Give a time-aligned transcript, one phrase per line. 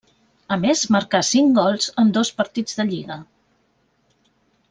[0.53, 3.21] A més, marcà cinc gols en dos partits de lliga.